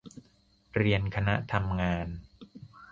[0.77, 2.07] เรียนคณะทำงาน